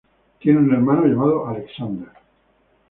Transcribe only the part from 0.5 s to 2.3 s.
un hermano llamado Alexander.